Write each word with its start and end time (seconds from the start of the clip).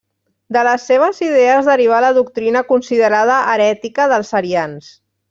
De 0.55 0.61
les 0.67 0.85
seves 0.91 1.19
idees 1.25 1.69
derivà 1.71 1.99
la 2.05 2.09
doctrina 2.17 2.63
considerada 2.71 3.37
herètica 3.53 4.09
dels 4.15 4.33
arians. 4.41 4.91